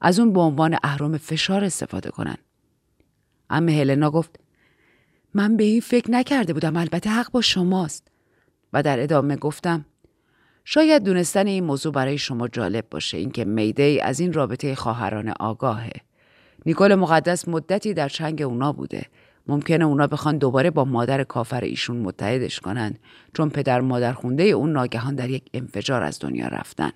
از 0.00 0.20
اون 0.20 0.32
به 0.32 0.40
عنوان 0.40 0.78
اهرام 0.82 1.18
فشار 1.18 1.64
استفاده 1.64 2.10
کنن. 2.10 2.36
اما 3.50 3.72
هلنا 3.72 4.10
گفت 4.10 4.40
من 5.34 5.56
به 5.56 5.64
این 5.64 5.80
فکر 5.80 6.10
نکرده 6.10 6.52
بودم 6.52 6.76
البته 6.76 7.10
حق 7.10 7.30
با 7.30 7.40
شماست. 7.40 8.08
و 8.72 8.82
در 8.82 9.00
ادامه 9.00 9.36
گفتم 9.36 9.84
شاید 10.64 11.02
دونستن 11.02 11.46
این 11.46 11.64
موضوع 11.64 11.92
برای 11.92 12.18
شما 12.18 12.48
جالب 12.48 12.84
باشه 12.90 13.16
اینکه 13.18 13.44
میدی 13.44 14.00
از 14.00 14.20
این 14.20 14.32
رابطه 14.32 14.74
خواهران 14.74 15.34
آگاهه. 15.40 15.92
نیکل 16.66 16.94
مقدس 16.94 17.48
مدتی 17.48 17.94
در 17.94 18.08
چنگ 18.08 18.42
اونا 18.42 18.72
بوده. 18.72 19.06
ممکنه 19.46 19.84
اونا 19.84 20.06
بخوان 20.06 20.38
دوباره 20.38 20.70
با 20.70 20.84
مادر 20.84 21.24
کافر 21.24 21.64
ایشون 21.64 21.96
متحدش 21.96 22.60
کنن 22.60 22.94
چون 23.34 23.50
پدر 23.50 23.80
مادر 23.80 24.12
خونده 24.12 24.42
اون 24.42 24.72
ناگهان 24.72 25.14
در 25.14 25.30
یک 25.30 25.50
انفجار 25.54 26.02
از 26.02 26.18
دنیا 26.18 26.48
رفتن. 26.48 26.90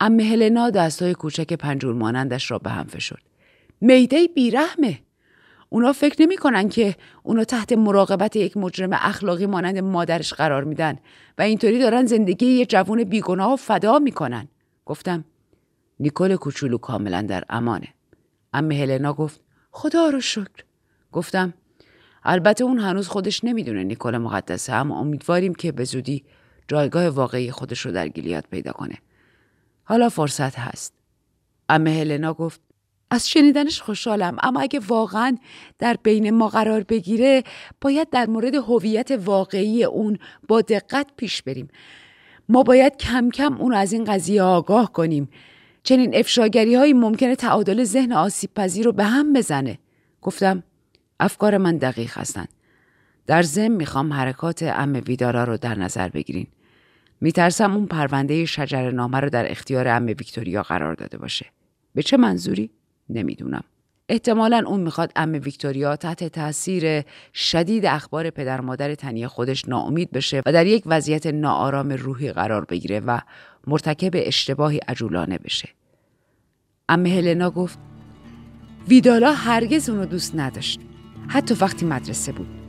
ام 0.00 0.20
هلنا 0.20 0.70
دستای 0.70 1.14
کوچک 1.14 1.52
پنجور 1.52 1.94
مانندش 1.94 2.50
را 2.50 2.58
به 2.58 2.70
هم 2.70 2.86
فشرد. 2.86 3.22
میده 3.80 4.28
بیرحمه. 4.34 4.98
اونا 5.68 5.92
فکر 5.92 6.22
نمی 6.22 6.36
کنن 6.36 6.68
که 6.68 6.96
اونا 7.22 7.44
تحت 7.44 7.72
مراقبت 7.72 8.36
یک 8.36 8.56
مجرم 8.56 8.90
اخلاقی 8.92 9.46
مانند 9.46 9.78
مادرش 9.78 10.34
قرار 10.34 10.64
میدن 10.64 10.98
و 11.38 11.42
اینطوری 11.42 11.78
دارن 11.78 12.06
زندگی 12.06 12.46
یه 12.46 12.66
جوون 12.66 13.04
بیگناه 13.04 13.52
و 13.52 13.56
فدا 13.56 13.98
می‌کنن. 13.98 14.48
گفتم 14.86 15.24
نیکل 16.00 16.36
کوچولو 16.36 16.78
کاملا 16.78 17.22
در 17.22 17.44
امانه. 17.48 17.88
ام 18.52 18.72
هلنا 18.72 19.12
گفت 19.12 19.40
خدا 19.70 20.08
رو 20.08 20.20
شکر. 20.20 20.64
گفتم 21.12 21.54
البته 22.24 22.64
اون 22.64 22.78
هنوز 22.78 23.08
خودش 23.08 23.44
نمی‌دونه 23.44 23.84
نیکول 23.84 24.18
مقدسه 24.18 24.72
اما 24.72 24.98
امیدواریم 24.98 25.54
که 25.54 25.72
به 25.72 25.84
زودی 25.84 26.24
جایگاه 26.68 27.08
واقعی 27.08 27.50
خودش 27.50 27.80
رو 27.80 27.92
در 27.92 28.08
گیلیاد 28.08 28.44
پیدا 28.50 28.72
کنه. 28.72 28.98
حالا 29.84 30.08
فرصت 30.08 30.58
هست. 30.58 30.94
امه 31.68 31.90
هلنا 31.90 32.34
گفت 32.34 32.60
از 33.10 33.28
شنیدنش 33.28 33.82
خوشحالم 33.82 34.36
اما 34.42 34.60
اگه 34.60 34.80
واقعا 34.88 35.36
در 35.78 35.96
بین 36.02 36.30
ما 36.30 36.48
قرار 36.48 36.82
بگیره 36.82 37.42
باید 37.80 38.10
در 38.10 38.26
مورد 38.26 38.54
هویت 38.54 39.10
واقعی 39.24 39.84
اون 39.84 40.18
با 40.48 40.60
دقت 40.60 41.06
پیش 41.16 41.42
بریم. 41.42 41.68
ما 42.48 42.62
باید 42.62 42.96
کم 42.96 43.30
کم 43.30 43.56
اون 43.56 43.74
از 43.74 43.92
این 43.92 44.04
قضیه 44.04 44.42
آگاه 44.42 44.92
کنیم. 44.92 45.28
چنین 45.82 46.14
افشاگری 46.14 46.74
هایی 46.74 46.92
ممکنه 46.92 47.36
تعادل 47.36 47.84
ذهن 47.84 48.12
آسیب 48.12 48.50
پذیر 48.54 48.84
رو 48.84 48.92
به 48.92 49.04
هم 49.04 49.32
بزنه. 49.32 49.78
گفتم 50.22 50.62
افکار 51.22 51.58
من 51.58 51.76
دقیق 51.76 52.18
هستند. 52.18 52.48
در 53.26 53.42
ضمن 53.42 53.68
می‌خوام 53.68 54.12
حرکات 54.12 54.62
ام 54.62 55.02
ویدارا 55.06 55.44
رو 55.44 55.56
در 55.56 55.78
نظر 55.78 56.08
بگیرین. 56.08 56.46
میترسم 57.20 57.72
اون 57.72 57.86
پرونده 57.86 58.44
شجر 58.44 58.90
نامه 58.90 59.20
رو 59.20 59.28
در 59.30 59.50
اختیار 59.50 59.88
ام 59.88 60.06
ویکتوریا 60.06 60.62
قرار 60.62 60.94
داده 60.94 61.18
باشه. 61.18 61.46
به 61.94 62.02
چه 62.02 62.16
منظوری؟ 62.16 62.70
نمی‌دونم. 63.08 63.64
احتمالا 64.08 64.62
اون 64.66 64.80
می‌خواد 64.80 65.12
ام 65.16 65.32
ویکتوریا 65.32 65.96
تحت 65.96 66.24
تاثیر 66.24 67.02
شدید 67.34 67.86
اخبار 67.86 68.30
پدر 68.30 68.60
مادر 68.60 68.94
تنی 68.94 69.26
خودش 69.26 69.68
ناامید 69.68 70.10
بشه 70.10 70.42
و 70.46 70.52
در 70.52 70.66
یک 70.66 70.82
وضعیت 70.86 71.26
ناآرام 71.26 71.92
روحی 71.92 72.32
قرار 72.32 72.64
بگیره 72.64 73.00
و 73.00 73.18
مرتکب 73.66 74.10
اشتباهی 74.14 74.78
عجولانه 74.78 75.38
بشه. 75.38 75.68
ام 76.88 77.06
هلنا 77.06 77.50
گفت 77.50 77.78
ویدالا 78.88 79.32
هرگز 79.32 79.90
اونو 79.90 80.04
دوست 80.04 80.36
نداشت. 80.36 80.80
حتی 81.28 81.54
وقتی 81.54 81.86
مدرسه 81.86 82.32
بود. 82.32 82.61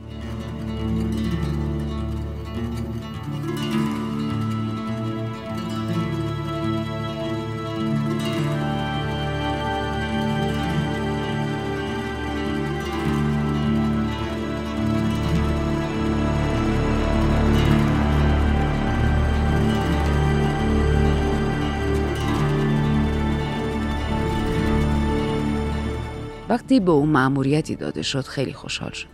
وقتی 26.54 26.80
به 26.80 26.92
او 26.92 27.06
مأموریتی 27.06 27.76
داده 27.76 28.02
شد 28.02 28.20
خیلی 28.20 28.52
خوشحال 28.52 28.90
شد. 28.90 29.06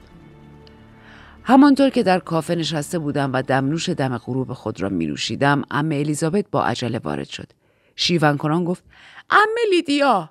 همانطور 1.42 1.90
که 1.90 2.02
در 2.02 2.18
کافه 2.18 2.54
نشسته 2.54 2.98
بودم 2.98 3.32
و 3.32 3.42
دمنوش 3.42 3.88
دم 3.88 4.18
غروب 4.18 4.52
خود 4.52 4.80
را 4.82 4.88
می 4.88 5.06
نوشیدم 5.06 5.62
ام 5.70 5.86
الیزابت 5.86 6.44
با 6.50 6.64
عجله 6.64 6.98
وارد 6.98 7.28
شد. 7.28 7.52
شیون 7.96 8.36
کنان 8.36 8.64
گفت 8.64 8.84
ام 9.30 9.48
لیدیا 9.70 10.30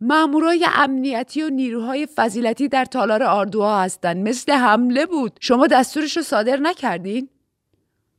مامورای 0.00 0.66
امنیتی 0.74 1.42
و 1.42 1.48
نیروهای 1.48 2.08
فضیلتی 2.14 2.68
در 2.68 2.84
تالار 2.84 3.22
آردوها 3.22 3.82
هستند. 3.82 4.28
مثل 4.28 4.52
حمله 4.52 5.06
بود. 5.06 5.38
شما 5.40 5.66
دستورش 5.66 6.16
رو 6.16 6.22
صادر 6.22 6.56
نکردین؟ 6.56 7.28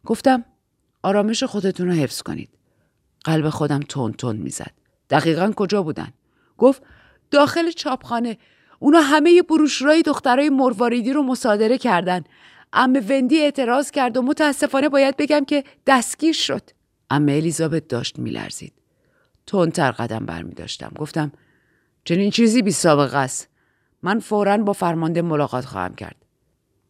گفتم 0.06 0.46
آرامش 1.04 1.44
خودتون 1.44 1.88
رو 1.88 1.94
حفظ 1.94 2.22
کنید. 2.22 2.50
قلب 3.24 3.50
خودم 3.50 3.80
تون 3.80 4.14
تون 4.14 4.36
می‌زد. 4.36 4.72
دقیقا 5.10 5.52
کجا 5.56 5.84
بودن؟ 5.84 6.14
گفت 6.58 6.84
داخل 7.32 7.72
چاپخانه. 7.72 8.38
اونا 8.80 9.02
همه 9.02 9.42
بروشورای 9.42 10.02
دخترای 10.02 10.50
مرواریدی 10.50 11.14
رو 11.14 11.24
مصادره 11.24 11.78
کردن. 11.78 12.24
ام 12.74 12.94
وندی 13.10 13.42
اعتراض 13.42 13.92
کرد 13.92 14.18
و 14.18 14.22
متاسفانه 14.22 14.90
باید 14.90 15.18
بگم 15.18 15.46
که 15.46 15.64
دستگیر 15.88 16.34
شد. 16.34 16.62
ام 17.10 17.30
الیزابت 17.30 17.88
داشت 17.88 18.20
میلرزید. 18.20 18.74
تندتر 19.48 19.92
قدم 19.92 20.26
برمی 20.26 20.54
داشتم 20.54 20.92
گفتم 20.98 21.32
چنین 22.04 22.32
چیزی 22.32 22.62
بی 22.62 22.72
سابقه 22.72 23.18
است. 23.18 23.50
من 24.04 24.20
فورا 24.20 24.58
با 24.58 24.74
فرمانده 24.74 25.22
ملاقات 25.22 25.66
خواهم 25.66 25.96
کرد. 25.96 26.16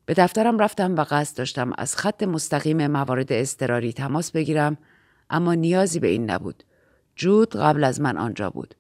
به 0.06 0.14
دفترم 0.14 0.60
رفتم 0.60 0.96
و 0.96 1.06
قصد 1.10 1.38
داشتم 1.38 1.74
از 1.78 1.96
خط 1.96 2.24
مستقیم 2.24 2.88
موارد 2.88 3.34
اضطراری 3.34 3.94
تماس 3.94 4.32
بگیرم 4.32 4.78
اما 5.30 5.54
نیازی 5.54 6.00
به 6.00 6.08
این 6.08 6.30
نبود. 6.30 6.64
جود 7.16 7.56
قبل 7.56 7.84
از 7.84 8.02
من 8.02 8.18
آنجا 8.18 8.50
بود. 8.50 8.76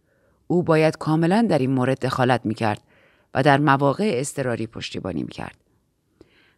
او 0.47 0.63
باید 0.63 0.97
کاملا 0.97 1.47
در 1.49 1.59
این 1.59 1.71
مورد 1.71 1.99
دخالت 1.99 2.45
می 2.45 2.55
کرد 2.55 2.81
و 3.33 3.43
در 3.43 3.57
مواقع 3.57 4.11
اضطراری 4.15 4.67
پشتیبانی 4.67 5.23
می 5.23 5.31
کرد. 5.31 5.55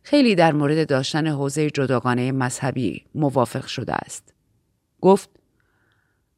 خیلی 0.03 0.36
در 0.36 0.53
مورد 0.53 0.89
داشتن 0.89 1.27
حوزه 1.27 1.70
جداگانه 1.70 2.32
مذهبی 2.32 3.06
موافق 3.15 3.65
شده 3.65 3.94
است. 3.94 4.34
گفت 5.01 5.29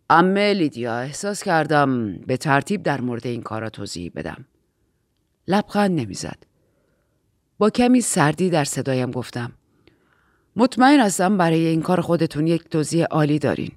امه 0.09 0.53
لیدیا 0.53 0.99
احساس 0.99 1.43
کردم 1.43 2.13
به 2.13 2.37
ترتیب 2.37 2.83
در 2.83 3.01
مورد 3.01 3.27
این 3.27 3.41
کارا 3.41 3.69
توضیح 3.69 4.11
بدم. 4.15 4.45
لبخند 5.47 5.99
نمی‌زد. 5.99 6.43
با 7.57 7.69
کمی 7.69 8.01
سردی 8.01 8.49
در 8.49 8.63
صدایم 8.63 9.11
گفتم 9.11 9.51
مطمئن 10.55 10.99
هستم 10.99 11.37
برای 11.37 11.65
این 11.65 11.81
کار 11.81 12.01
خودتون 12.01 12.47
یک 12.47 12.69
توضیح 12.69 13.05
عالی 13.05 13.39
دارین. 13.39 13.71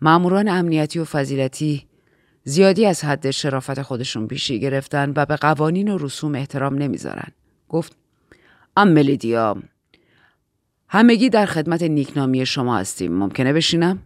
ماموران 0.00 0.48
امنیتی 0.48 0.98
و 0.98 1.04
فضیلتی 1.04 1.87
زیادی 2.44 2.86
از 2.86 3.04
حد 3.04 3.30
شرافت 3.30 3.82
خودشون 3.82 4.26
بیشی 4.26 4.60
گرفتن 4.60 5.12
و 5.16 5.26
به 5.26 5.36
قوانین 5.36 5.88
و 5.88 5.98
رسوم 5.98 6.34
احترام 6.34 6.74
نمی‌ذارن. 6.74 7.32
گفت 7.68 7.96
ام 8.76 8.98
لیدیا 8.98 9.56
همگی 10.88 11.28
در 11.28 11.46
خدمت 11.46 11.82
نیکنامی 11.82 12.46
شما 12.46 12.78
هستیم. 12.78 13.12
ممکنه 13.12 13.52
بشینم؟ 13.52 14.02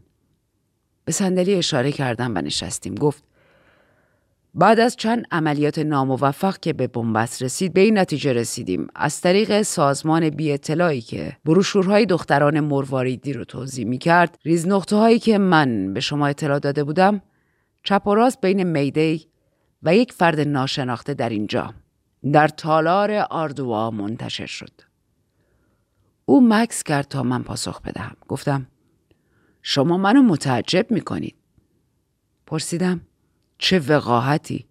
به 1.05 1.13
صندلی 1.13 1.55
اشاره 1.55 1.93
کردم 1.93 2.35
و 2.35 2.39
نشستیم. 2.39 2.95
گفت 2.95 3.25
بعد 4.55 4.81
از 4.81 4.97
چند 4.97 5.27
عملیات 5.31 5.79
ناموفق 5.79 6.59
که 6.59 6.73
به 6.73 6.87
بنبست 6.87 7.43
رسید 7.43 7.73
به 7.73 7.81
این 7.81 7.99
نتیجه 7.99 8.33
رسیدیم 8.33 8.87
از 8.95 9.21
طریق 9.21 9.63
سازمان 9.63 10.31
بی 10.31 10.53
اطلاعی 10.53 11.01
که 11.01 11.37
بروشورهای 11.45 12.07
دختران 12.07 12.61
مرواریدی 12.61 13.33
رو 13.33 13.45
توضیح 13.45 13.87
می 13.87 13.99
کرد 13.99 14.39
ریز 14.45 14.67
هایی 14.93 15.19
که 15.19 15.39
من 15.39 15.95
به 15.95 16.01
شما 16.01 16.27
اطلاع 16.27 16.59
داده 16.59 16.85
بودم 16.85 17.23
چپ 17.83 18.07
و 18.07 18.15
راست 18.15 18.41
بین 18.41 18.63
میدی 18.63 19.27
و 19.83 19.95
یک 19.95 20.13
فرد 20.13 20.41
ناشناخته 20.41 21.15
در 21.15 21.29
اینجا 21.29 21.75
در 22.33 22.49
تالار 22.49 23.13
آردوا 23.13 23.91
منتشر 23.91 24.47
شد. 24.47 24.81
او 26.25 26.49
مکس 26.49 26.83
کرد 26.83 27.09
تا 27.09 27.23
من 27.23 27.43
پاسخ 27.43 27.83
بدهم. 27.83 28.17
گفتم 28.29 28.67
شما 29.63 29.97
منو 29.97 30.23
متعجب 30.23 30.87
می‌کنید. 30.91 31.35
پرسیدم 32.47 33.01
چه 33.59 33.79
وقاحتی؟ 33.79 34.67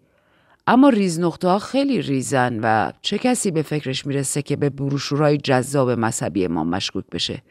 اما 0.67 0.89
ریز 0.89 1.19
نقطه 1.19 1.47
ها 1.47 1.59
خیلی 1.59 2.01
ریزن 2.01 2.59
و 2.63 2.91
چه 3.01 3.17
کسی 3.17 3.51
به 3.51 3.61
فکرش 3.61 4.05
می‌رسه 4.05 4.41
که 4.41 4.55
به 4.55 4.69
بروشورهای 4.69 5.37
جذاب 5.37 5.89
مذهبی 5.89 6.47
ما 6.47 6.63
مشکوک 6.63 7.05
بشه؟ 7.11 7.41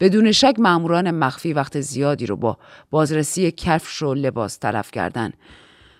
بدون 0.00 0.32
شک 0.32 0.54
ماموران 0.58 1.10
مخفی 1.10 1.52
وقت 1.52 1.80
زیادی 1.80 2.26
رو 2.26 2.36
با 2.36 2.58
بازرسی 2.90 3.50
کفش 3.50 4.02
و 4.02 4.14
لباس 4.14 4.56
تلف 4.56 4.90
کردن 4.90 5.32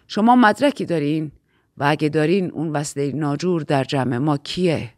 شما 0.07 0.37
مدرکی 0.37 0.85
دارین 0.85 1.33
و 1.77 1.85
اگه 1.85 2.09
دارین 2.09 2.51
اون 2.51 2.69
وسیله 2.69 3.17
ناجور 3.17 3.63
در 3.63 3.85
جمع 3.85 4.19
ما 4.19 4.37
کیه 4.37 4.91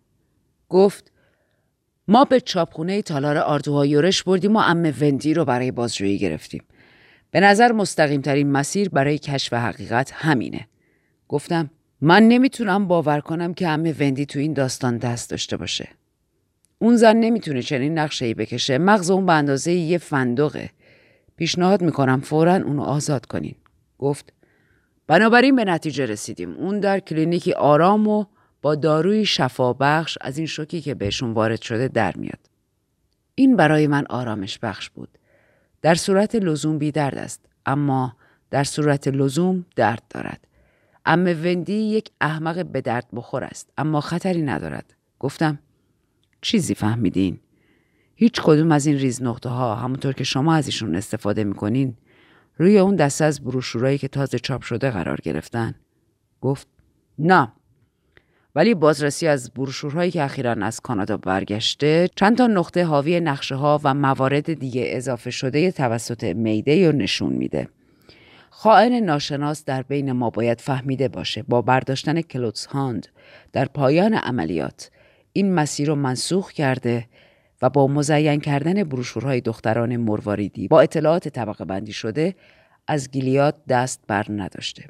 گفت 0.69 1.13
ما 2.09 2.25
به 2.25 2.41
چاپخونه 2.41 3.03
تالار 3.03 3.39
آردوها 3.39 3.87
یورش 3.87 4.23
بردیم 4.23 4.57
و 4.57 4.59
ام 4.59 4.93
وندی 5.01 5.35
رو 5.35 5.45
برای 5.45 5.71
بازجویی 5.71 6.19
گرفتیم 6.19 6.63
به 7.31 7.41
نظر 7.41 7.73
مستقیم 7.73 8.21
ترین 8.21 8.53
مسیر 8.53 8.89
برای 8.89 9.19
کشف 9.19 9.53
حقیقت 9.53 10.13
همینه. 10.15 10.69
گفتم 11.29 11.71
من 12.01 12.23
نمی‌تونم 12.23 12.89
باور 12.89 13.21
کنم 13.21 13.55
که 13.55 13.69
همه 13.69 13.95
وندی 14.01 14.27
تو 14.27 14.39
این 14.39 14.53
داستان 14.53 14.99
دست 14.99 15.31
داشته 15.31 15.57
باشه. 15.57 15.89
اون 16.85 16.97
زن 16.97 17.17
نمی‌تونه 17.17 17.63
چنین 17.63 17.99
نقشه 17.99 18.27
ای 18.27 18.35
بکشه. 18.35 18.79
مغز 18.79 19.11
اون 19.11 19.27
به 19.27 19.33
اندازه 19.33 19.73
یه 19.73 19.99
فندقه. 19.99 20.71
پیشنهاد 21.37 21.83
می‌کنم 21.83 22.21
فورا 22.21 22.55
اونو 22.55 22.83
آزاد 22.83 23.27
کنین. 23.27 23.55
گفت 23.99 24.33
بنابراین 25.07 25.57
به 25.57 25.65
نتیجه 25.65 26.07
رسیدیم. 26.07 26.53
اون 26.57 26.81
در 26.81 27.01
کلینیکی 27.01 27.53
آرام 27.53 28.09
و 28.09 28.25
با 28.63 28.75
داروی 28.75 29.25
شفابخش 29.25 30.19
از 30.21 30.39
این 30.39 30.47
شوکی 30.47 30.81
که 30.81 30.95
بهشون 30.95 31.33
وارد 31.33 31.63
شده 31.63 31.89
در 31.89 32.17
میاد. 32.17 32.51
این 33.35 33.57
برای 33.57 33.87
من 33.87 34.07
آرامش 34.11 34.59
بخش 34.59 34.91
بود. 34.91 35.19
در 35.83 35.95
صورت 35.95 36.35
لزوم 36.35 36.79
بی 36.79 36.93
درد 36.93 37.19
است 37.19 37.47
اما 37.67 38.17
در 38.51 38.65
صورت 38.65 39.09
لزوم 39.09 39.67
درد 39.77 40.03
دارد 40.11 40.47
ام 41.07 41.25
وندی 41.25 41.73
یک 41.73 42.11
احمق 42.21 42.67
به 42.67 42.81
درد 42.81 43.07
بخور 43.13 43.45
است 43.45 43.71
اما 43.79 44.01
خطری 44.01 44.43
ندارد 44.43 44.95
گفتم 45.19 45.59
چیزی 46.45 46.75
فهمیدین؟ 46.75 47.39
هیچ 48.15 48.41
کدوم 48.43 48.73
از 48.73 48.87
این 48.87 48.99
ریز 48.99 49.23
نقطه 49.23 49.49
ها 49.49 49.75
همونطور 49.75 50.13
که 50.13 50.25
شما 50.25 50.55
از 50.55 50.67
ایشون 50.67 50.95
استفاده 50.95 51.45
می‌کنین 51.45 51.97
روی 52.57 52.79
اون 52.79 52.97
دسته 52.97 53.25
از 53.25 53.45
بروشورایی 53.45 53.99
که 53.99 54.09
تازه 54.09 54.39
چاپ 54.39 54.63
شده 54.63 54.91
قرار 54.91 55.21
گرفتن. 55.23 55.75
گفت 56.41 56.67
نه. 57.19 57.53
ولی 58.55 58.75
بازرسی 58.75 59.27
از 59.27 59.51
بروشورهایی 59.51 60.11
که 60.11 60.23
اخیرا 60.23 60.53
از 60.53 60.81
کانادا 60.81 61.17
برگشته 61.17 62.09
چند 62.17 62.39
تا 62.39 62.47
نقطه 62.47 62.85
حاوی 62.85 63.21
نقشه 63.21 63.55
ها 63.55 63.81
و 63.85 63.95
موارد 63.95 64.55
دیگه 64.55 64.85
اضافه 64.87 65.31
شده 65.31 65.73
توسط 65.73 66.25
میده 66.25 66.91
رو 66.91 66.97
نشون 66.97 67.33
میده. 67.33 67.69
خائن 68.51 68.93
ناشناس 69.05 69.65
در 69.65 69.83
بین 69.83 70.13
ما 70.13 70.31
باید 70.31 70.61
فهمیده 70.61 71.09
باشه 71.09 71.43
با 71.43 71.63
برداشتن 71.63 72.21
کلوتس 72.21 72.67
هاند 72.67 73.07
در 73.53 73.65
پایان 73.65 74.15
عملیات 74.15 74.91
این 75.37 75.55
مسیر 75.55 75.89
رو 75.89 75.95
منسوخ 75.95 76.53
کرده 76.53 77.07
و 77.63 77.71
با 77.71 77.87
مزین 77.87 78.41
کردن 78.41 78.85
بروشورهای 78.85 79.41
دختران 79.41 79.97
مرواریدی 79.97 80.69
با 80.69 80.81
اطلاعات 80.81 81.29
طبقه 81.29 81.65
بندی 81.65 81.93
شده 81.93 82.35
از 82.87 83.11
گیلیات 83.11 83.55
دست 83.69 84.01
بر 84.07 84.27
نداشته. 84.29 84.89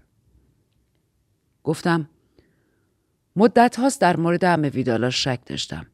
گفتم 1.64 2.08
مدت 3.36 3.76
هاست 3.76 4.00
در 4.00 4.16
مورد 4.16 4.44
ام 4.44 4.62
ویدالا 4.74 5.10
شک 5.10 5.40
داشتم. 5.46 5.86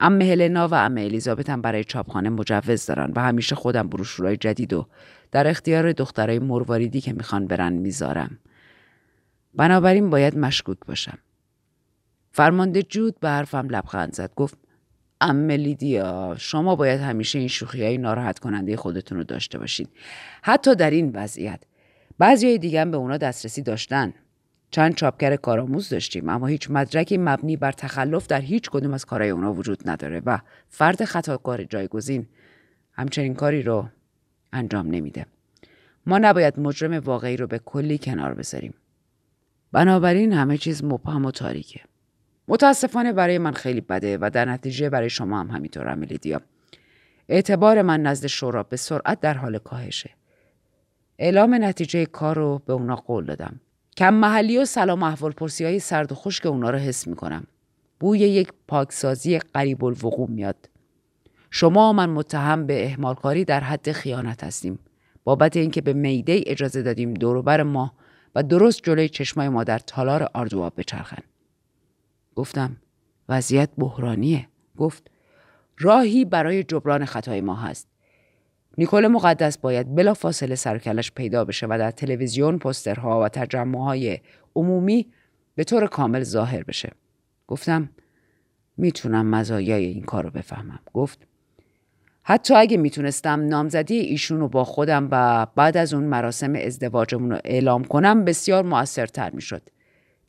ام 0.00 0.22
هلنا 0.22 0.68
و 0.68 0.74
ام 0.74 0.98
الیزابت 0.98 1.50
هم 1.50 1.62
برای 1.62 1.84
چاپخانه 1.84 2.28
مجوز 2.28 2.86
دارن 2.86 3.12
و 3.16 3.20
همیشه 3.20 3.54
خودم 3.54 3.88
بروشورای 3.88 4.36
جدید 4.36 4.72
و 4.72 4.86
در 5.32 5.46
اختیار 5.46 5.92
دخترای 5.92 6.38
مرواریدی 6.38 7.00
که 7.00 7.12
می‌خوان 7.12 7.46
برن 7.46 7.72
می‌ذارم. 7.72 8.38
بنابراین 9.54 10.10
باید 10.10 10.38
مشکوک 10.38 10.78
باشم. 10.88 11.18
فرمانده 12.32 12.82
جود 12.82 13.20
به 13.20 13.28
حرفم 13.28 13.68
لبخند 13.70 14.14
زد. 14.14 14.30
گفت 14.36 14.58
ام 15.20 15.50
لیدیا 15.50 16.34
شما 16.38 16.76
باید 16.76 17.00
همیشه 17.00 17.38
این 17.38 17.48
شوخی 17.48 17.84
های 17.84 17.98
ناراحت 17.98 18.38
کننده 18.38 18.76
خودتون 18.76 19.18
رو 19.18 19.24
داشته 19.24 19.58
باشین. 19.58 19.86
حتی 20.42 20.74
در 20.74 20.90
این 20.90 21.10
وضعیت. 21.14 21.60
بعضی 22.18 22.58
دیگه 22.58 22.84
به 22.84 22.96
اونا 22.96 23.16
دسترسی 23.16 23.62
داشتن. 23.62 24.14
چند 24.70 24.94
چاپگر 24.94 25.36
کارآموز 25.36 25.88
داشتیم 25.88 26.28
اما 26.28 26.46
هیچ 26.46 26.70
مدرکی 26.70 27.18
مبنی 27.18 27.56
بر 27.56 27.72
تخلف 27.72 28.26
در 28.26 28.40
هیچ 28.40 28.70
کدوم 28.70 28.94
از 28.94 29.04
کارهای 29.04 29.30
اونا 29.30 29.52
وجود 29.52 29.90
نداره 29.90 30.22
و 30.26 30.38
فرد 30.68 31.04
خطاکار 31.04 31.64
جایگزین 31.64 32.26
همچنین 32.92 33.34
کاری 33.34 33.62
رو 33.62 33.88
انجام 34.52 34.86
نمیده. 34.86 35.26
ما 36.06 36.18
نباید 36.18 36.60
مجرم 36.60 36.92
واقعی 36.92 37.36
رو 37.36 37.46
به 37.46 37.58
کلی 37.58 37.98
کنار 37.98 38.34
بذاریم. 38.34 38.74
بنابراین 39.72 40.32
همه 40.32 40.58
چیز 40.58 40.84
مبهم 40.84 41.24
و 41.24 41.30
تاریکه. 41.30 41.80
متاسفانه 42.48 43.12
برای 43.12 43.38
من 43.38 43.52
خیلی 43.52 43.80
بده 43.80 44.18
و 44.20 44.30
در 44.30 44.44
نتیجه 44.44 44.90
برای 44.90 45.10
شما 45.10 45.40
هم 45.40 45.50
همینطور 45.50 45.88
امیلیدیا 45.88 46.40
اعتبار 47.28 47.82
من 47.82 48.02
نزد 48.02 48.26
شورا 48.26 48.62
به 48.62 48.76
سرعت 48.76 49.20
در 49.20 49.34
حال 49.34 49.58
کاهشه 49.58 50.10
اعلام 51.18 51.64
نتیجه 51.64 52.06
کار 52.06 52.36
رو 52.36 52.62
به 52.66 52.72
اونا 52.72 52.96
قول 52.96 53.24
دادم 53.24 53.60
کم 53.96 54.14
محلی 54.14 54.58
و 54.58 54.64
سلام 54.64 55.02
احوال 55.02 55.32
پرسی 55.32 55.64
های 55.64 55.78
سرد 55.78 56.12
و 56.12 56.14
خشک 56.14 56.46
اونا 56.46 56.70
رو 56.70 56.78
حس 56.78 57.06
می‌کنم. 57.06 57.46
بوی 58.00 58.18
یک 58.18 58.52
پاکسازی 58.68 59.38
قریب 59.38 59.84
الوقوع 59.84 60.30
میاد. 60.30 60.68
شما 61.50 61.90
و 61.90 61.92
من 61.92 62.10
متهم 62.10 62.66
به 62.66 62.86
اهمالکاری 62.86 63.44
در 63.44 63.60
حد 63.60 63.92
خیانت 63.92 64.44
هستیم. 64.44 64.78
بابت 65.24 65.56
اینکه 65.56 65.80
به 65.80 65.92
میده 65.92 66.40
اجازه 66.46 66.82
دادیم 66.82 67.14
دوروبر 67.14 67.62
ما 67.62 67.92
و 68.34 68.42
درست 68.42 68.82
جلوی 68.82 69.08
چشمای 69.08 69.48
ما 69.48 69.64
در 69.64 69.78
تالار 69.78 70.28
آردوها 70.34 70.70
بچرخن. 70.70 71.22
گفتم 72.36 72.76
وضعیت 73.28 73.70
بحرانیه. 73.78 74.48
گفت 74.76 75.10
راهی 75.78 76.24
برای 76.24 76.62
جبران 76.62 77.04
خطای 77.04 77.40
ما 77.40 77.54
هست. 77.54 77.88
نیکول 78.78 79.06
مقدس 79.06 79.58
باید 79.58 79.94
بلا 79.94 80.14
فاصله 80.14 80.54
سرکلش 80.54 81.12
پیدا 81.12 81.44
بشه 81.44 81.66
و 81.66 81.76
در 81.78 81.90
تلویزیون 81.90 82.58
پسترها 82.58 83.20
و 83.20 83.28
تجمعهای 83.28 84.20
عمومی 84.56 85.06
به 85.54 85.64
طور 85.64 85.86
کامل 85.86 86.22
ظاهر 86.22 86.62
بشه. 86.62 86.92
گفتم 87.46 87.90
می‌تونم 88.76 89.26
مزایای 89.26 89.84
این 89.84 90.04
کار 90.04 90.24
رو 90.24 90.30
بفهمم. 90.30 90.80
گفت 90.92 91.26
حتی 92.22 92.54
اگه 92.54 92.76
می‌تونستم 92.76 93.40
نامزدی 93.40 93.94
ایشون 93.94 94.40
رو 94.40 94.48
با 94.48 94.64
خودم 94.64 95.08
و 95.10 95.46
بعد 95.56 95.76
از 95.76 95.94
اون 95.94 96.04
مراسم 96.04 96.54
ازدواجمون 96.54 97.30
رو 97.30 97.38
اعلام 97.44 97.84
کنم 97.84 98.24
بسیار 98.24 98.64
موثرتر 98.64 99.30
می‌شد. 99.30 99.62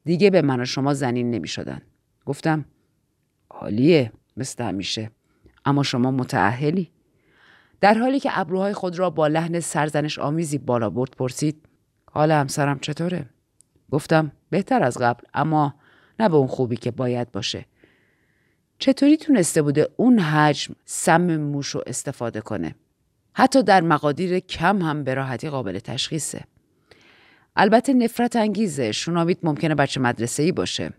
دیگه 0.06 0.30
به 0.30 0.42
من 0.42 0.62
و 0.62 0.66
شما 0.66 0.94
زنین 0.94 1.32
نمی‌شدن. 1.32 1.82
گفتم 2.26 2.66
حالیه 3.50 4.12
مثل 4.38 4.64
همیشه. 4.64 5.12
اما 5.66 5.84
شما 5.84 6.12
متعهلی 6.12 6.92
در 7.82 7.94
حالی 7.94 8.20
که 8.20 8.40
ابروهای 8.40 8.74
خود 8.74 9.00
را 9.00 9.10
با 9.10 9.28
لحن 9.28 9.60
سرزنش 9.60 10.20
آمیزی 10.20 10.58
بالا 10.58 10.90
برد 10.90 11.12
پرسید 11.12 11.66
حال 12.12 12.32
همسرم 12.32 12.80
چطوره؟ 12.80 13.30
گفتم 13.92 14.32
بهتر 14.50 14.84
از 14.84 14.98
قبل 14.98 15.24
اما 15.34 15.76
نه 16.20 16.30
به 16.30 16.36
اون 16.36 16.48
خوبی 16.48 16.76
که 16.76 16.92
باید 16.92 17.32
باشه. 17.32 17.66
چطوری 18.80 19.18
تونسته 19.18 19.62
بوده 19.62 19.90
اون 19.98 20.20
حجم 20.20 20.76
سم 20.86 21.38
موش 21.38 21.68
رو 21.68 21.84
استفاده 21.88 22.42
کنه؟ 22.42 22.76
حتی 23.34 23.64
در 23.64 23.82
مقادیر 23.82 24.40
کم 24.40 24.82
هم 24.82 25.04
به 25.04 25.14
راحتی 25.14 25.50
قابل 25.50 25.80
تشخیصه. 25.80 26.44
البته 27.56 27.94
نفرت 27.94 28.36
انگیزه. 28.36 28.92
شوناویت 28.92 29.38
ممکنه 29.44 29.76
بچه 29.76 30.00
مدرسه 30.00 30.44
ای 30.44 30.52
باشه. 30.52 30.94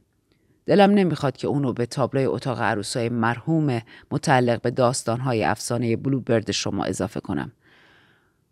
دلم 0.66 0.90
نمی‌خواد 0.90 1.36
که 1.36 1.46
اونو 1.46 1.72
به 1.72 1.86
تابلوی 1.86 2.24
اتاق 2.24 2.60
عروسای 2.60 3.08
مرحوم 3.08 3.80
متعلق 4.10 4.60
به 4.60 4.70
داستانهای 4.70 5.44
افسانه 5.44 5.96
بلوبرد 5.96 6.50
شما 6.50 6.84
اضافه 6.84 7.20
کنم. 7.20 7.52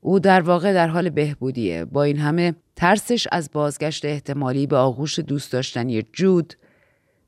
او 0.01 0.19
در 0.21 0.41
واقع 0.41 0.73
در 0.73 0.89
حال 0.89 1.11
بهبودیه. 1.11 1.85
با 1.85 2.03
این 2.03 2.19
همه 2.19 2.55
ترسش 2.77 3.29
از 3.33 3.51
بازگشت 3.53 4.05
احتمالی 4.05 4.67
به 4.67 4.77
آغوش 4.77 5.19
دوست 5.19 5.53
داشتنی 5.53 6.03
جود 6.03 6.55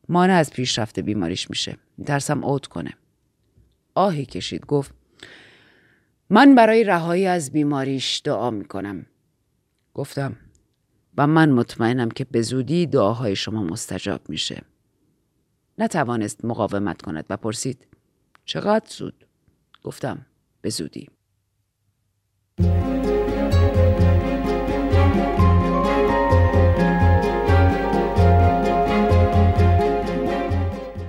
مانع 0.09 0.35
از 0.35 0.51
پیشرفت 0.51 1.01
بیماریش 1.01 1.51
میشه. 1.51 1.77
ترسم 2.07 2.45
اوت 2.45 2.67
کنه. 2.67 2.91
آهی 3.95 4.27
کشید 4.27 4.67
گفت 4.67 4.95
من 6.31 6.55
برای 6.55 6.85
رهایی 6.85 7.27
از 7.27 7.53
بیماریش 7.53 8.23
دعا 8.25 8.51
می‌کنم. 8.51 9.07
گفتم 9.95 10.37
و 11.19 11.27
من 11.27 11.51
مطمئنم 11.51 12.11
که 12.11 12.25
به 12.25 12.43
زودی 12.43 12.87
دعاهای 12.87 13.37
شما 13.37 13.63
مستجاب 13.63 14.21
میشه. 14.29 14.63
نتوانست 15.79 16.45
مقاومت 16.45 17.03
کند 17.03 17.27
و 17.31 17.37
پرسید 17.37 17.87
چقدر 18.45 18.87
زود؟ 18.89 19.27
گفتم 19.83 20.27
به 20.61 20.71
زودی. 20.71 21.09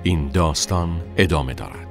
این 0.02 0.28
داستان 0.28 1.02
ادامه 1.16 1.54
دارد. 1.54 1.85